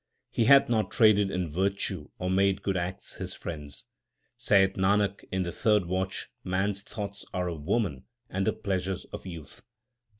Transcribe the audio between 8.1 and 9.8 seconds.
and the pleasures of youth.